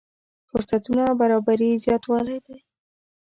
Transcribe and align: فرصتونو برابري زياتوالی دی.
فرصتونو 0.49 1.03
برابري 1.19 1.69
زياتوالی 1.83 2.37
دی. 2.45 2.57